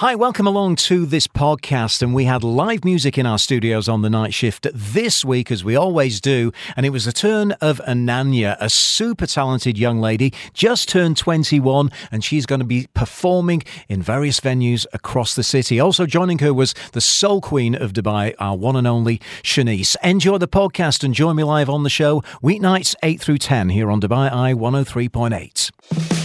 [0.00, 2.00] Hi, welcome along to this podcast.
[2.00, 5.62] And we had live music in our studios on the night shift this week, as
[5.62, 6.52] we always do.
[6.74, 11.90] And it was the turn of Ananya, a super talented young lady, just turned 21,
[12.10, 15.78] and she's going to be performing in various venues across the city.
[15.78, 19.96] Also joining her was the soul queen of Dubai, our one and only Shanice.
[20.02, 23.90] Enjoy the podcast and join me live on the show, weeknights 8 through 10 here
[23.90, 26.19] on Dubai Eye 103.8.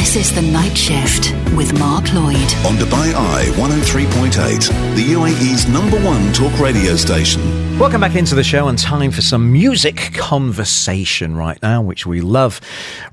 [0.00, 2.50] This is The Night Shift with Mark Lloyd.
[2.64, 7.42] On Dubai Eye 103.8, the UAE's number one talk radio station.
[7.80, 12.20] Welcome back into the show and time for some music conversation right now, which we
[12.20, 12.60] love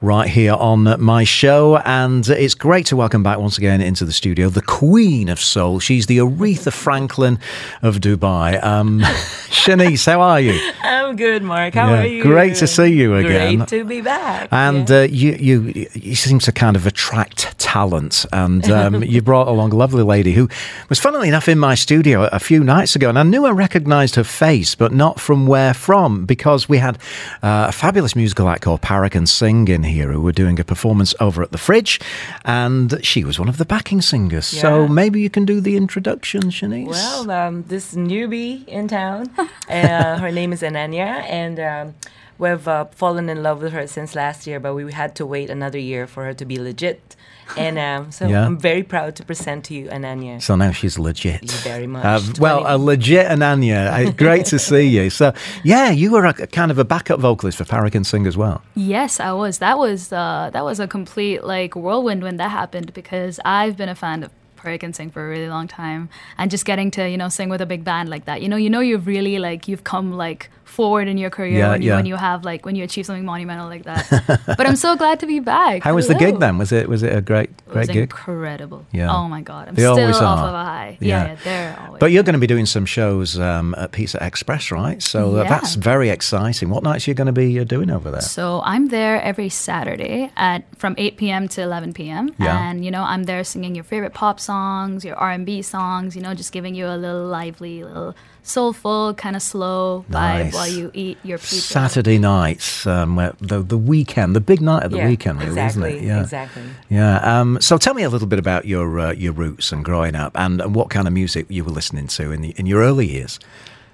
[0.01, 1.77] right here on my show.
[1.77, 5.79] And it's great to welcome back once again into the studio the Queen of Soul.
[5.79, 7.39] She's the Aretha Franklin
[7.81, 8.61] of Dubai.
[8.61, 8.99] Um,
[9.47, 10.59] Shanice, how are you?
[10.83, 11.73] I'm good, Mark.
[11.73, 12.21] How Yeah, are you?
[12.21, 13.59] great to see you again.
[13.59, 14.49] Great to be back.
[14.51, 14.97] And Yeah.
[14.97, 19.71] uh, you, you, you seem to kind of attract talent, and um, you brought along
[19.71, 20.49] a lovely lady who
[20.89, 24.15] was, funnily enough, in my studio a few nights ago, and I knew I recognised
[24.15, 26.97] her face, but not from where from, because we had
[27.43, 31.13] uh, a fabulous musical act called Paragon Sing in here, who were doing a performance
[31.19, 31.99] over at the Fridge,
[32.45, 34.45] and she was one of the backing singers.
[34.45, 36.87] So maybe you can do the introduction, Shanice.
[36.87, 39.29] well, um, this newbie in town,
[39.69, 41.95] uh, her name is Ananya, and um,
[42.37, 45.49] we've uh, fallen in love with her since last year, but we had to wait
[45.49, 47.15] another year for her to be legit.
[47.55, 48.45] And um, so Yeah.
[48.45, 50.41] I'm very proud to present to you Ananya.
[50.41, 51.43] So now she's legit.
[51.43, 52.05] You Very much.
[52.05, 54.07] Um, well, a legit Ananya.
[54.07, 55.09] Uh, Great to see you.
[55.09, 58.35] So, yeah, you were a, a kind of a backup vocalist for Paragon Sing as
[58.35, 58.61] well.
[58.75, 59.59] Yes, I was.
[59.59, 63.89] That was uh, that was a complete like whirlwind when that happened because I've been
[63.89, 67.17] a fan of Paragon Sing for a really long time, and just getting to you
[67.17, 69.67] know sing with a big band like that, you know, you know you've really like
[69.67, 71.95] you've come like forward in your career Yeah, when you yeah.
[71.95, 74.03] when you have like when you achieve something monumental like that.
[74.57, 75.83] but I'm so glad to be back.
[75.83, 76.57] How was the gig then?
[76.57, 77.97] Was it was it a great It great was gig?
[78.03, 78.85] incredible.
[78.91, 79.13] Yeah.
[79.15, 80.47] Oh my god, I'm They still always off are.
[80.49, 80.97] of a high.
[80.99, 81.07] Yeah.
[81.07, 81.99] Yeah, yeah they're always.
[81.99, 85.01] But you're going to be doing some shows um, at Pizza Express, right?
[85.01, 86.69] So uh, that's very exciting.
[86.69, 88.21] What nights are you going to be uh, doing over there?
[88.21, 91.47] So I'm there every Saturday at from 8 p.m.
[91.49, 92.33] to 11 p.m.
[92.39, 92.69] Yeah.
[92.69, 96.15] And you know I'm there singing your favorite pop songs, your R&B songs.
[96.15, 100.55] You know, just giving you a little lively, little soulful, kind of slow vibe Nice.
[100.57, 101.61] While you eat your pizza.
[101.61, 105.51] Saturday nights, um, where the the weekend, the big night of the Yeah, weekend, really,
[105.51, 106.07] exactly, isn't it?
[106.07, 106.63] Yeah, exactly.
[106.89, 107.39] Yeah.
[107.39, 110.31] Um, so tell me a little bit about your uh, your roots and growing up,
[110.35, 113.07] and, and what kind of music you were listening to in the, in your early
[113.07, 113.39] years.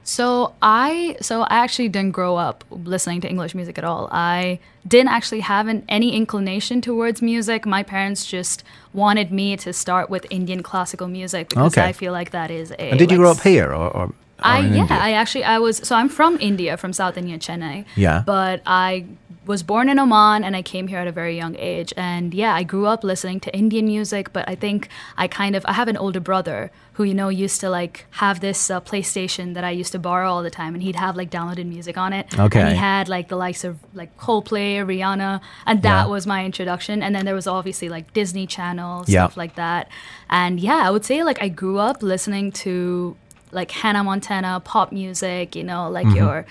[0.05, 4.09] So I so I actually didn't grow up listening to English music at all.
[4.11, 7.65] I didn't actually have an, any inclination towards music.
[7.65, 11.87] My parents just wanted me to start with Indian classical music because Okay.
[11.87, 12.81] I feel like that is a.
[12.91, 14.13] And did you grow up here or or
[14.43, 14.97] I in yeah, India?
[14.97, 17.85] I actually I was so I'm from India, from South India, Chennai.
[17.95, 18.23] Yeah.
[18.25, 19.05] But I
[19.45, 21.93] was born in Oman and I came here at a very young age.
[21.97, 24.87] And yeah, I grew up listening to Indian music, but I think
[25.17, 28.39] I kind of I have an older brother who you know used to like have
[28.39, 31.29] this uh, PlayStation that I used to borrow all the time, and he'd have like
[31.31, 32.25] downloaded music on it.
[32.39, 32.61] Okay.
[32.61, 36.07] And he had like the likes of like Coldplay, Rihanna, and that Yeah.
[36.07, 37.01] was my introduction.
[37.03, 39.25] And then there was obviously like Disney Channel Yeah.
[39.25, 39.89] stuff like that.
[40.29, 43.15] And yeah, I would say like I grew up listening to
[43.53, 46.17] like Hannah Montana pop music, you know, like mm-hmm.
[46.17, 46.45] your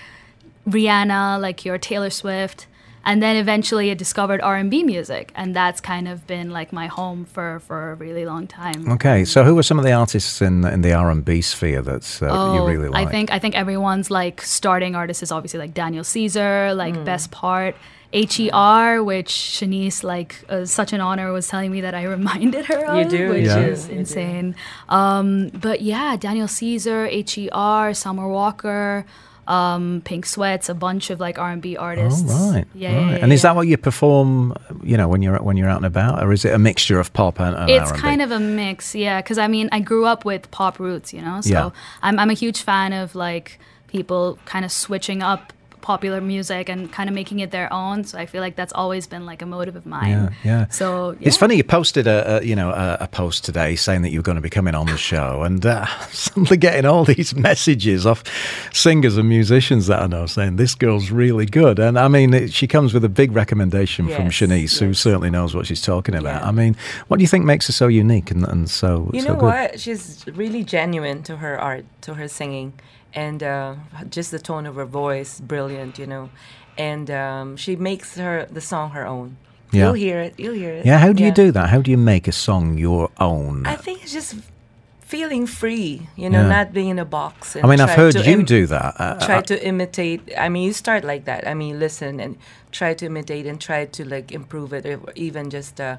[0.67, 2.67] Rihanna, like your Taylor Swift.
[3.05, 7.25] And then eventually I discovered R&B music and that's kind of been like my home
[7.25, 8.89] for, for a really long time.
[8.91, 11.81] Okay, so who are some of the artists in in the R and B sphere
[11.81, 13.05] that's uh, you really like?
[13.05, 16.93] Oh, I think I think everyone's like starting artists is obviously like Daniel Caesar, like
[16.95, 17.05] Mm.
[17.05, 17.75] Best Part,
[18.27, 22.85] H.E.R., which Shanice like uh, such an honor was telling me that I reminded her
[22.85, 23.59] of, You do, which Yeah.
[23.59, 24.55] is you insane.
[24.87, 29.05] Um, but yeah, Daniel Caesar, H.E.R., Summer Walker,
[29.47, 32.23] um, Pink Sweats, a bunch of like R&B artists.
[32.27, 32.65] Oh, right.
[32.73, 33.01] Yeah, right.
[33.01, 34.55] yeah, yeah, and is that what you perform?
[34.83, 37.11] You know, when you're when you're out and about, or is it a mixture of
[37.13, 38.01] pop and, and It's R&B?
[38.01, 39.21] kind of a mix, yeah.
[39.21, 41.41] Because I mean, I grew up with pop roots, you know.
[41.41, 41.69] So Yeah.
[42.01, 46.91] I'm I'm a huge fan of like people kind of switching up popular music and
[46.91, 48.05] kind of making it their own.
[48.05, 50.09] So I feel like that's always been like a motive of mine.
[50.09, 50.67] Yeah, yeah.
[50.69, 51.27] So yeah.
[51.27, 54.19] It's funny you posted a, a you know a, a post today saying that you
[54.19, 58.07] were going to be coming on the show, and uh, suddenly getting all these messages
[58.07, 58.23] off
[58.73, 61.77] singers and musicians that I know saying this girl's really good.
[61.77, 65.29] And I mean, it, she comes with a big recommendation from Yes, Shanice, who certainly
[65.29, 66.41] knows what she's talking about.
[66.41, 66.47] Yeah.
[66.47, 66.75] I mean,
[67.09, 69.43] what do you think makes her so unique and, and so You so know good?
[69.45, 69.79] what?
[69.79, 72.71] She's really genuine to her art, to her singing,
[73.15, 73.75] and uh,
[74.09, 75.97] just the tone of her voice, brilliant.
[75.99, 76.29] You know,
[76.77, 79.37] and um, she makes her the song her own.
[79.71, 79.85] Yeah.
[79.85, 80.33] You'll hear it.
[80.37, 80.85] You'll hear it.
[80.85, 81.69] Yeah, how do you do that?
[81.69, 83.65] How do you make a song your own?
[83.65, 84.35] I think it's just
[85.01, 86.47] feeling free, you know, Yeah.
[86.57, 87.55] not being in a box.
[87.55, 88.95] I mean, I've heard you im- do that.
[88.99, 90.21] Uh, try uh, to imitate.
[90.37, 91.47] I mean, you start like that.
[91.47, 92.37] I mean, listen and
[92.71, 95.97] try to imitate and try to like improve it, or even just uh,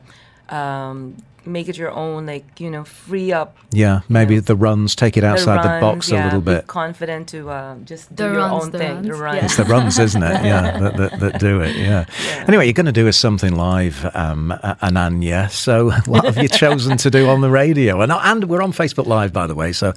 [0.48, 2.26] um, make it your own.
[2.26, 5.80] Like you know, free up yeah, maybe know, the runs, take it outside the, runs,
[5.80, 6.66] box yeah, a little be bit.
[6.66, 9.02] confident to uh, just do The your runs, own the thing.
[9.02, 9.36] The runs, runs.
[9.36, 9.44] yeah.
[9.44, 10.34] It's the runs, isn't it?
[10.44, 11.74] Yeah, that, that, that do it.
[11.76, 12.04] Yeah.
[12.46, 15.50] Anyway, you're going to do us something live, um, A- Ananya.
[15.50, 18.00] So, what have you chosen to do on the radio?
[18.02, 19.92] And, and we're on Facebook Live, by the way, so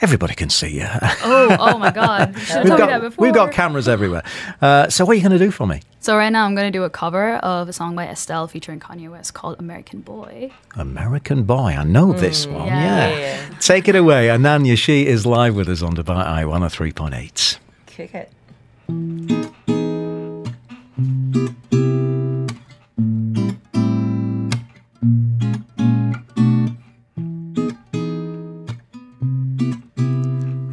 [0.00, 0.86] everybody can see you.
[1.22, 2.36] Oh, oh my God!
[2.38, 3.22] Should have we've, told me that got, before.
[3.22, 4.24] we've got cameras everywhere.
[4.60, 5.80] Uh, so, what are you going to do for me?
[6.04, 9.10] So right now I'm gonna do a cover of a song by Estelle featuring Kanye
[9.10, 10.52] West called "American Boy."
[10.84, 11.70] American Boy.
[11.82, 12.66] I know hmm, this one.
[12.66, 13.08] yeah.
[13.08, 13.18] Yeah.
[13.18, 13.58] Yeah.
[13.58, 14.28] Take it away.
[14.28, 17.58] Ananya, she is live with us on Dubai Eye 103.8.
[17.86, 18.30] Kick it.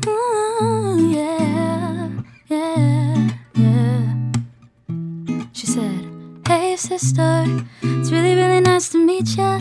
[0.07, 2.09] Ooh, yeah,
[2.49, 5.43] yeah, yeah.
[5.53, 6.03] She said,
[6.47, 7.45] Hey sister,
[7.81, 8.50] it's really, really
[8.81, 9.59] nice to meet ya.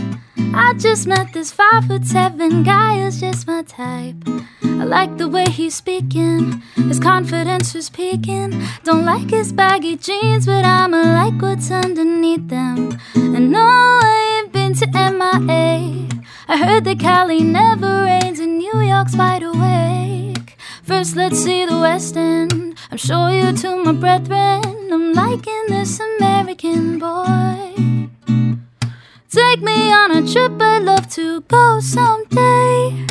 [0.55, 4.17] I just met this five foot seven guy who's just my type.
[4.63, 8.63] I like the way he's speaking, his confidence was peaking.
[8.83, 12.99] Don't like his baggy jeans, but I'ma like what's underneath them.
[13.15, 16.09] And no, I ain't been to MIA.
[16.49, 20.57] I heard that Cali never rains and New York's wide awake.
[20.83, 22.75] First, let's see the West End.
[22.91, 24.63] I'm sure you to my brethren.
[24.91, 28.00] I'm liking this American boy.
[29.31, 33.06] Take me on a trip, I'd love to go someday.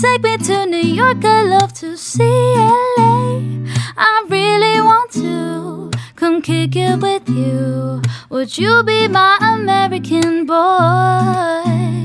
[0.00, 3.42] Take me to New York, I'd love to see LA.
[3.94, 8.00] I really want to come kick it with you.
[8.30, 11.97] Would you be my American boy?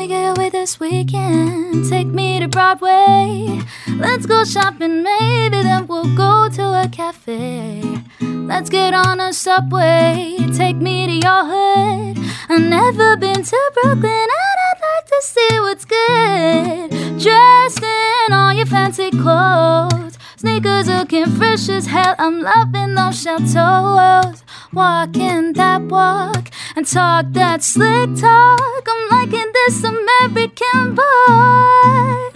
[0.00, 1.90] We get away this weekend?
[1.90, 3.60] Take me to Broadway.
[3.86, 7.82] Let's go shopping, maybe then we'll go to a cafe.
[8.22, 10.38] Let's get on a subway.
[10.56, 12.16] Take me to your hood.
[12.48, 17.20] I've never been to Brooklyn and I'd like to see what's good.
[17.20, 20.16] Dressed in all your fancy clothes.
[20.36, 22.14] Sneakers looking fresh as hell.
[22.18, 24.42] I'm loving those shell toes.
[24.72, 28.88] Walking that walk and talk that slick talk.
[28.88, 32.30] I'm liking this American boy.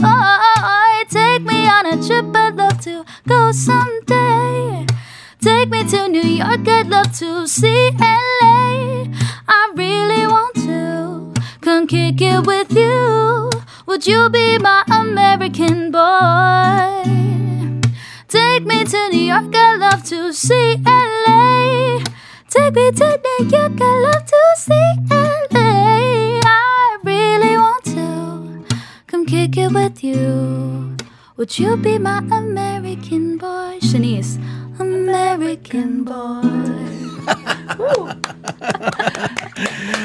[1.11, 2.35] Take me on a trip.
[2.35, 4.87] I'd love to go someday.
[5.41, 6.67] Take me to New York.
[6.67, 9.07] I'd love to see LA.
[9.47, 13.51] I really want to come kick it with you.
[13.87, 17.05] Would you be my American boy?
[18.29, 22.03] Take me to New York, I'd love to see LA.
[22.55, 26.39] Take me to New York, I love to see LA.
[26.45, 28.77] I really want to
[29.09, 30.97] come kick it with you.
[31.37, 33.81] Would you be my American boy?
[33.81, 34.39] Shanice,
[34.79, 36.43] American boy.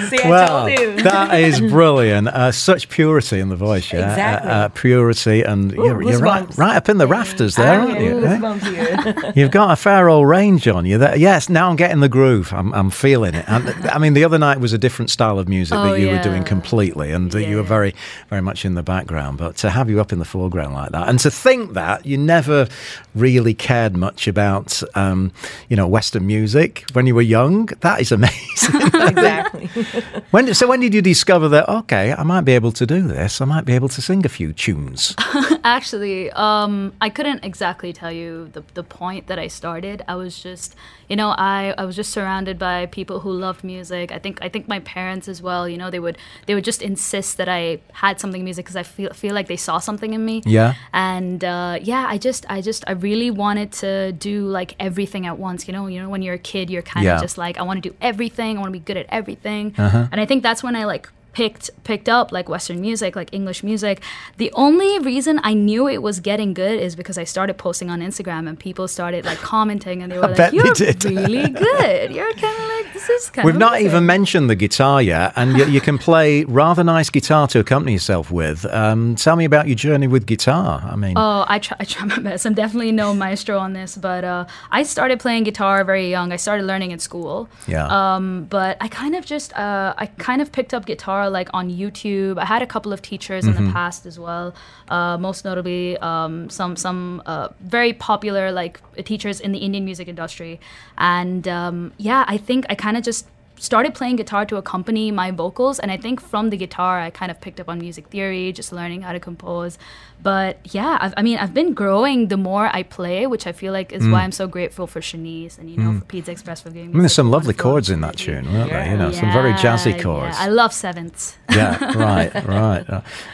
[0.09, 0.95] See, I you.
[1.03, 2.27] that is brilliant.
[2.29, 4.09] Uh, such purity in the voice, yeah.
[4.09, 4.49] Exactly.
[4.49, 8.25] Uh, uh, purity, and you're, you're right, right up in the rafters there, aren't you?
[8.25, 9.31] Eh?
[9.35, 10.97] You've got a fair old range on you.
[10.97, 12.51] That, yes, now I'm getting the groove.
[12.53, 13.45] I'm, I'm feeling it.
[13.47, 16.07] And, I mean, the other night was a different style of music Oh, that you
[16.07, 17.93] were doing completely, and that you were very,
[18.29, 19.37] very much in the background.
[19.37, 22.17] But to have you up in the foreground like that, and to think that you
[22.17, 22.67] never
[23.13, 25.31] really cared much about, um,
[25.67, 28.81] you know, Western music when you were young, that is amazing.
[28.81, 29.48] exactly.
[30.31, 31.69] when, so when did you discover that?
[31.69, 33.41] Okay, I might be able to do this.
[33.41, 35.15] I might be able to sing a few tunes.
[35.63, 40.03] Actually, um, I couldn't exactly tell you the, the point that I started.
[40.07, 40.75] I was just,
[41.09, 44.11] you know, I, I was just surrounded by people who loved music.
[44.11, 45.67] I think I think my parents as well.
[45.67, 48.83] You know, they would they would just insist that I had something music because I
[48.83, 50.41] feel feel like they saw something in me.
[50.45, 50.75] Yeah.
[50.93, 55.37] And uh, yeah, I just I just I really wanted to do like everything at
[55.39, 55.67] once.
[55.67, 57.21] You know, you know when you're a kid, you're kind of Yeah.
[57.21, 58.57] just like I want to do everything.
[58.57, 59.73] I want to be good at everything.
[59.77, 60.07] Uh-huh.
[60.11, 63.61] And I think that's when I like picked picked up like western music like english
[63.63, 63.95] music
[64.37, 67.99] the only reason i knew it was getting good is because i started posting on
[68.09, 72.33] instagram and people started like commenting and they were like you're did." really good you're
[72.33, 75.33] kind of like this is kind of..." We've not amazing." even mentioned the guitar yet,
[75.35, 78.65] and you, you can play rather nice guitar to accompany yourself with.
[78.65, 80.81] Um, tell me about your journey with guitar.
[80.85, 82.45] I mean, Oh, I try, I try my best.
[82.45, 86.31] I'm definitely no maestro on this, but uh, I started playing guitar very young.
[86.31, 87.49] I started learning in school.
[87.67, 87.87] Yeah.
[87.87, 91.69] Um, but I kind of just, uh, I kind of picked up guitar like on
[91.69, 92.37] YouTube.
[92.37, 93.67] I had a couple of teachers in Mm-hmm.
[93.67, 94.53] the past as well.
[94.89, 100.07] Uh, most notably, um, some some uh, very popular like teachers in the Indian music
[100.07, 100.59] industry.
[100.97, 103.25] And um, yeah, I think I kind of just
[103.59, 107.29] started playing guitar to accompany my vocals and i think from the guitar i kind
[107.31, 109.77] of picked up on music theory just learning how to compose
[110.21, 113.73] but yeah I've, i mean i've been growing the more i play which i feel
[113.73, 116.69] like is why i'm so grateful for shanice and you know for pizza express for
[116.69, 116.95] giving me Mm.
[116.95, 118.83] I mean, there's some lovely chords in that tune, weren't there?
[118.85, 118.91] Yeah.
[118.91, 120.35] You know, some very jazzy chords.
[120.37, 120.45] yeah.
[120.45, 122.85] i love sevenths Yeah, right, right.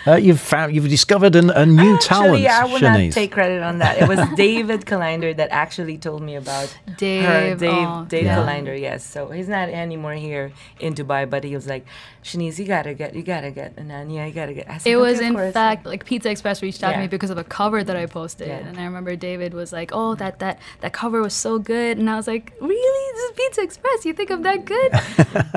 [0.07, 3.05] Uh, you've found, you've discovered an, a new talent, Actually, I will Shanice.
[3.07, 3.93] not take credit on that.
[4.01, 6.93] It was David Kalinder that actually told me about her.
[6.97, 8.35] Dave, Dave, oh, Dave yeah.
[8.35, 9.03] Kalinder, yes.
[9.03, 11.85] So he's not anymore here in Dubai, but he was like,
[12.23, 14.69] Shanice, you gotta get, you gotta get Ananya, you gotta get.
[14.69, 17.07] I said, It was "Okay, in course." fact like Pizza Express reached out to me
[17.07, 18.57] because of a cover that I posted, Yeah.
[18.67, 22.09] and I remember David was like, "Oh, that that that cover was so good," and
[22.09, 23.13] I was like, "Really?
[23.15, 24.05] This is Pizza Express?
[24.05, 24.91] You think I'm that good?"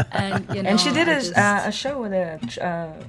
[0.13, 2.39] and you know, and she did I a, just- uh, a show with a.
[2.65, 3.03] Uh,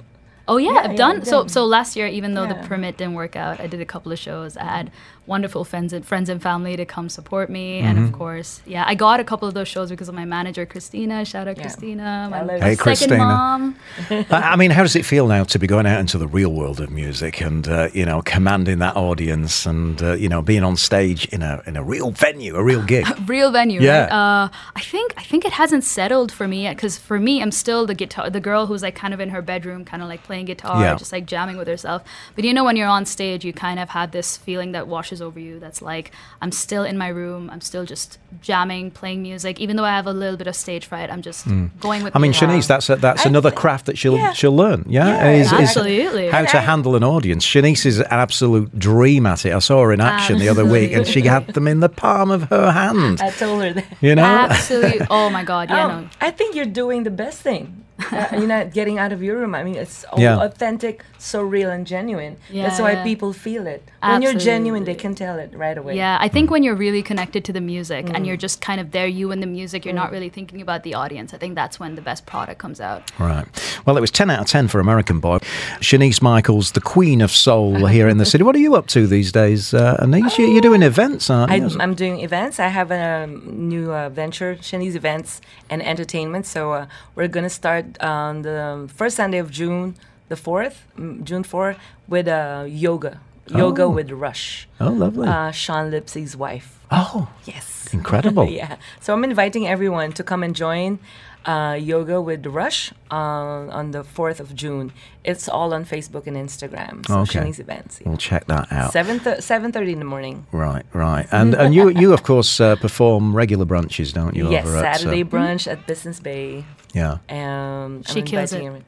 [0.48, 1.46] Oh yeah, Yeah, I've yeah, done I've so.
[1.46, 2.54] So last year, even though Yeah.
[2.62, 4.56] the permit didn't work out, I did a couple of shows.
[4.56, 4.90] I had
[5.34, 8.06] wonderful friends and friends and family to come support me, and Mm-hmm.
[8.06, 11.24] of course, yeah, I got a couple of those shows because of my manager Christina.
[11.32, 11.62] Shout out Yeah.
[11.64, 13.16] Christina, my Hey, second Christina.
[13.18, 13.62] mom.
[14.10, 16.52] I I mean, how does it feel now to be going out into the real
[16.60, 20.64] world of music and uh, you know commanding that audience and uh, you know being
[20.70, 23.04] on stage in a in a real venue, a real gig?
[23.36, 23.92] real venue Yeah.
[24.00, 24.44] right uh,
[24.80, 27.82] i think i think it hasn't settled for me yet because for me i'm still
[27.92, 30.46] the guitar the girl who's like kind of in her bedroom kind of like playing
[30.52, 30.94] guitar Yeah.
[31.02, 32.00] just like jamming with herself
[32.34, 35.19] but you know when you're on stage you kind of have this feeling that washes
[35.20, 39.60] over you that's like i'm still in my room i'm still just jamming playing music
[39.60, 41.46] even though i have a little bit of stage fright i'm just
[41.80, 42.14] going with.
[42.14, 42.32] I mean.
[42.32, 44.32] Shanice, that's a, that's I another craft that she'll yeah.
[44.32, 44.84] she'll learn.
[44.88, 46.28] Yeah, Yeah, Is- is absolutely.
[46.28, 47.44] how to handle an audience.
[47.44, 49.52] Shanice is an absolute dream at it.
[49.52, 52.30] I saw her in action the other week, and she had them in the palm
[52.30, 53.20] of her hand.
[53.20, 53.84] I told her that.
[54.00, 57.40] You know, absolutely oh my god yeah Um, no I think you're doing the best
[57.42, 57.84] thing.
[58.12, 59.54] Uh, you're not getting out of your room.
[59.54, 60.38] I mean, it's all Yeah.
[60.44, 62.36] authentic, so real and genuine.
[62.50, 63.04] Yeah, That's why yeah.
[63.04, 63.82] people feel it.
[64.02, 65.96] When you're genuine, they can tell it right away.
[65.96, 68.26] Yeah, I think when you're really connected to the music and Mm.
[68.26, 70.94] you're just kind of there, you and the music, you're not really thinking about the
[70.94, 71.32] audience.
[71.34, 73.02] I think that's when the best product comes out.
[73.18, 73.46] Right.
[73.86, 75.38] Well, it was 10 out of 10 for American Boy.
[75.80, 78.42] Shanice Michaels, the queen of soul here in the city.
[78.44, 80.38] What are you up to these days, uh, Anise?
[80.38, 81.70] You- You're doing events, aren't I, you?
[81.78, 82.58] I'm doing events.
[82.58, 86.46] I have a um, new uh, venture, Shanice Events and Entertainment.
[86.46, 89.94] So uh, we're going to start on the first Sunday of June,
[90.28, 91.76] the 4th, mm, June 4th,
[92.08, 93.20] with uh, yoga.
[93.48, 93.90] Yoga Oh.
[93.90, 94.68] with Rush.
[94.80, 95.26] oh, lovely.
[95.26, 96.78] Uh, Sean Lipsey's wife.
[96.92, 97.88] oh, Yes.
[97.92, 98.46] incredible.
[98.48, 98.76] yeah.
[99.00, 101.00] So I'm inviting everyone to come and join
[101.46, 104.92] uh, Yoga with Rush on, on the 4th of June.
[105.24, 107.06] It's all on Facebook and Instagram.
[107.06, 107.40] So Okay.
[107.40, 108.00] Shanice Events.
[108.04, 108.92] We'll check that out.
[108.92, 110.46] 7 7.30 in the morning.
[110.52, 111.26] Right, right.
[111.32, 114.50] And and you, you of course, uh, perform regular brunches, don't you?
[114.50, 116.64] yes, over at, uh, Saturday brunch at Business Bay.
[116.94, 117.18] yeah.
[117.28, 118.56] Um, She I'm kills it.
[118.56, 118.84] everyone.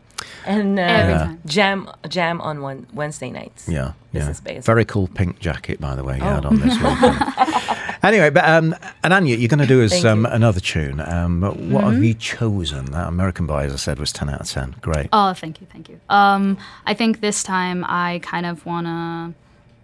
[0.46, 1.40] And uh, Every time.
[1.46, 3.68] jam jam on one Wednesday nights.
[3.68, 4.20] Yeah, yeah.
[4.20, 6.50] Business Bay as Very cool pink jacket, by the way, you had Oh.
[6.50, 7.18] on this weekend.
[8.02, 11.00] Anyway, but um, Ananya, you're going to do us um, another tune.
[11.00, 11.92] Um, what Mm-hmm.
[11.92, 12.86] have you chosen?
[12.86, 14.76] That American Boy, as I said, was 10 out of 10.
[14.80, 15.08] Great.
[15.12, 16.00] Oh, thank you, thank you.
[16.08, 19.34] Um, I think this time I kind of wanna.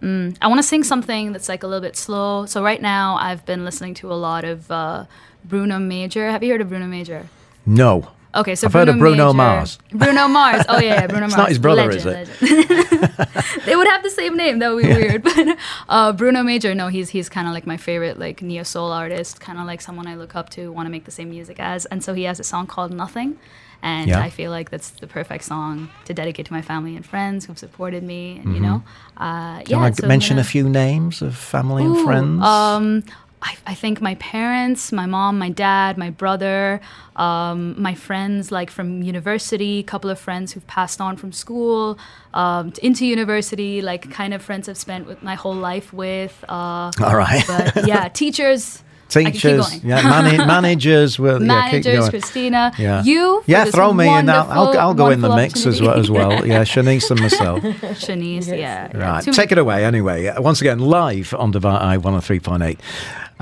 [0.01, 2.45] Mm, I want to sing something that's like a little bit slow.
[2.45, 5.05] So right now I've been listening to a lot of uh,
[5.45, 6.29] Bruno Major.
[6.31, 7.27] Have you heard of Bruno Major?
[7.65, 8.09] No.
[8.35, 9.79] Okay, so I've heard of Bruno Major- Mars.
[9.91, 10.63] Bruno Mars.
[10.69, 11.31] Oh yeah, yeah Bruno Mars.
[11.33, 13.29] It's not his brother, Legend, is it?
[13.65, 14.59] they would have the same name.
[14.59, 15.23] That would be weird.
[15.23, 15.57] But
[15.89, 19.39] uh, Bruno Major, no, he's he's kind of like my favorite like neo soul artist.
[19.39, 21.85] Kind of like someone I look up to, want to make the same music as.
[21.87, 23.39] And so he has a song called Nothing.
[23.81, 24.19] And Yeah.
[24.21, 27.57] I feel like that's the perfect song to dedicate to my family and friends who've
[27.57, 28.39] supported me.
[28.43, 28.83] And you know,
[29.17, 29.85] uh, Can yeah.
[29.85, 32.43] I so mention a few names of family and friends?
[32.43, 33.03] Um,
[33.41, 36.81] I, I think my parents, my mom, my dad, my brother,
[37.15, 41.97] um, my friends like from university, a couple of friends who've passed on from school
[42.33, 46.43] um, into university, like kind of friends I've spent with my whole life with.
[46.49, 47.43] Uh, All right.
[47.47, 48.83] but yeah, teachers.
[49.15, 49.81] I Teachers, going.
[49.83, 52.09] yeah, mani- managers, yeah, keep Managers, going.
[52.11, 53.01] Christina, Yeah.
[53.03, 53.41] you.
[53.47, 54.29] Yeah, throw me in.
[54.29, 56.45] I'll, I'll go in the mix as well, as well.
[56.45, 57.59] Yeah, Shanice and myself.
[58.03, 58.91] Shanice, yeah.
[58.93, 58.97] yeah.
[58.97, 60.31] Right, take it away anyway.
[60.37, 62.77] Once again, live on Dubai Eye 103.8.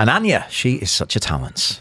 [0.00, 1.80] And Anya, she is such a talent.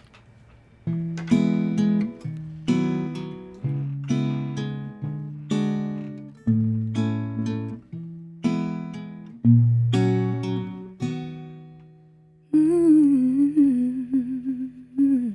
[13.68, 15.34] Mm-hmm.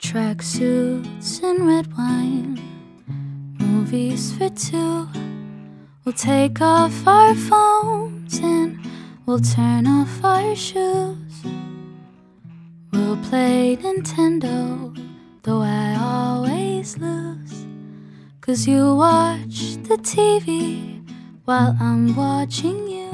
[0.00, 2.60] Tracksuits and red wine,
[3.60, 5.06] movies for two.
[6.04, 8.87] We'll take off our phones and
[9.28, 11.44] we'll turn off our shoes.
[12.92, 14.56] We'll play Nintendo,
[15.42, 17.66] though I always lose.
[18.40, 21.04] Cause you watch the TV
[21.44, 23.12] while I'm watching you.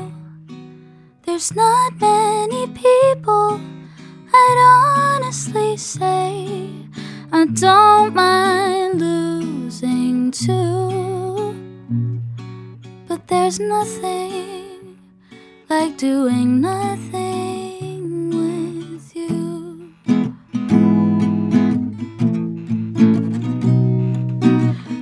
[1.23, 3.61] There's not many people
[4.33, 6.69] I'd honestly say
[7.33, 11.57] I don't mind losing too.
[13.09, 14.64] But there's nothing
[15.81, 19.93] like doing nothing with you.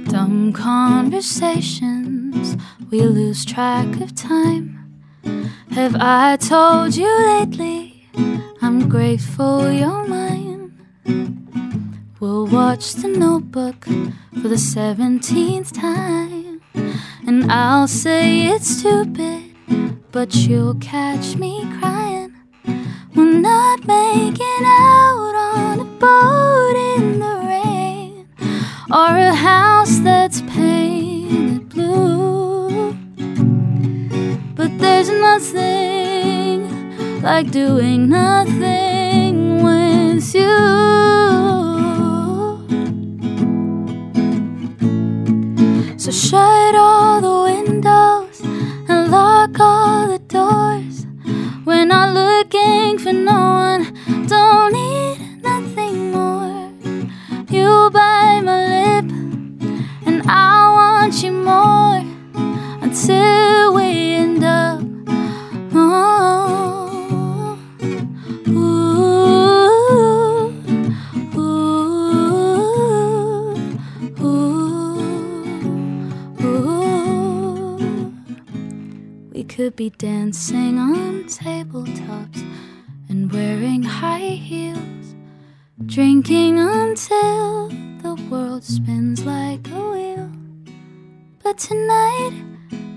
[0.09, 2.57] Dumb conversations,
[2.91, 4.79] we lose track of time.
[5.73, 8.07] Have I told you lately
[8.63, 10.73] I'm grateful you're mine?
[12.19, 13.85] We'll watch the notebook
[14.41, 16.63] for the 17th time.
[17.27, 19.43] And I'll say it's stupid,
[20.13, 22.35] but you'll catch me crying.
[23.15, 28.29] We're not making out on a boat in the rain
[28.91, 32.93] or a house that's painted blue.
[34.55, 36.61] But there's nothing
[37.23, 40.59] like doing nothing with you.
[45.97, 46.62] So shut
[79.63, 82.43] could be dancing on tabletops
[83.09, 85.15] and wearing high heels,
[85.87, 87.69] drinking until
[88.03, 90.33] the world spins like a wheel.
[91.45, 92.33] But tonight,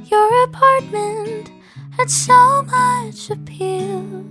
[0.05, 1.51] your apartment
[1.91, 4.25] had so much appeal.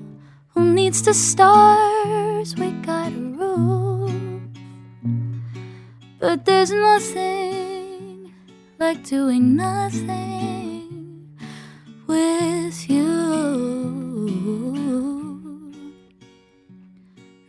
[0.55, 2.57] Who needs the stars?
[2.57, 4.13] We got a roof.
[6.19, 8.35] But there's nothing
[8.81, 10.54] like doing nothing
[12.75, 13.05] with you.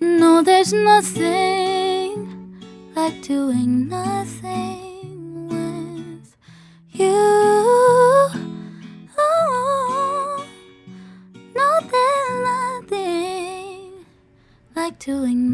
[0.01, 2.13] No, there's nothing
[2.95, 6.37] like doing nothing with
[6.91, 7.15] you.
[9.17, 10.45] Oh,
[11.55, 14.05] no, there's nothing
[14.75, 15.44] like doing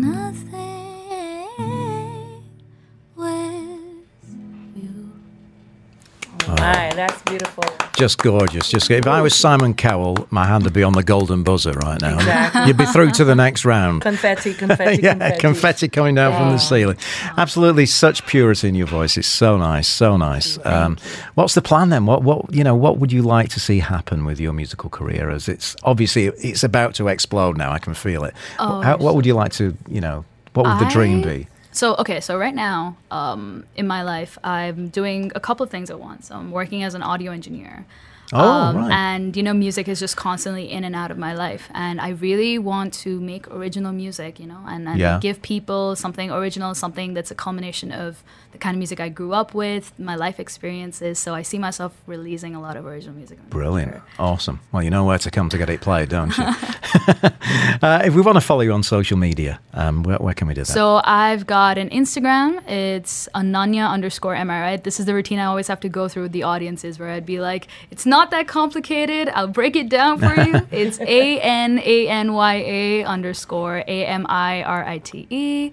[8.02, 8.68] Just gorgeous.
[8.68, 12.02] Just if I was Simon Cowell, my hand would be on the golden buzzer right
[12.02, 12.16] now.
[12.16, 12.66] Exactly.
[12.66, 14.02] You'd be through to the next round.
[14.02, 15.40] Confetti, confetti, yeah, confetti.
[15.40, 16.98] confetti coming down from the ceiling.
[17.38, 19.18] Absolutely, such purity in your voice.
[19.18, 20.58] It's so nice, so nice.
[20.66, 20.98] Um,
[21.36, 22.08] what's the plan then?
[22.08, 25.30] What, what, you know, what would you like to see happen with your musical career?
[25.30, 27.72] As it's obviously it's about to explode now.
[27.72, 28.34] I can feel it.
[28.58, 31.46] Oh, How, what would you like to, you know, what would the dream be?
[31.72, 35.90] So okay, so right now, um, in my life, I'm doing a couple of things
[35.90, 36.30] at once.
[36.30, 37.86] I'm working as an audio engineer.
[38.34, 38.92] Oh, Um, right.
[38.92, 42.10] And you know, music is just constantly in and out of my life, and I
[42.10, 45.20] really want to make original music, you know, and, and Yeah.
[45.22, 49.34] give people something original, something that's a culmination of the kind of music I grew
[49.34, 51.20] up with, my life experiences.
[51.20, 53.38] So I see myself releasing a lot of original music.
[53.50, 53.92] Brilliant.
[53.94, 54.04] future.
[54.20, 54.60] Awesome.
[54.72, 56.44] Well, you know where to come to get it played, don't you?
[57.82, 60.54] uh, if we want to follow you on social media, um, where, where can we
[60.54, 60.66] do that?
[60.74, 62.50] So I've got an Instagram.
[62.70, 64.84] It's Ananya underscore am I right?
[64.84, 67.26] This is the routine I always have to go through with the audiences where I'd
[67.26, 69.30] be like, it's not that complicated.
[69.30, 70.62] I'll break it down for you.
[70.72, 75.72] it's A N A N Y A underscore A M I R I T E.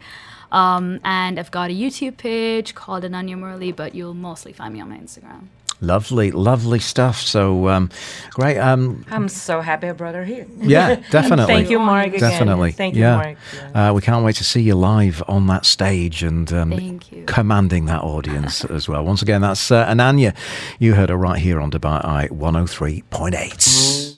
[0.52, 4.80] Um, and I've got a YouTube page called Ananya Murali, but you'll mostly find me
[4.80, 5.48] on my Instagram.
[5.80, 7.20] lovely, lovely stuff.
[7.20, 7.88] So um,
[8.30, 8.58] great.
[8.58, 10.46] Um, I'm so happy I brought her here.
[10.58, 11.54] yeah, definitely.
[11.54, 12.08] Thank you, Mark.
[12.08, 12.20] Again.
[12.20, 12.72] Definitely.
[12.72, 13.16] Thank you, yeah.
[13.16, 13.38] Mark.
[13.54, 13.90] Yeah.
[13.90, 18.02] Uh, we can't wait to see you live on that stage and um, commanding that
[18.02, 19.04] audience as well.
[19.04, 20.34] Once again, that's uh, Ananya.
[20.78, 24.17] You heard her right here on Dubai Eye 103.8.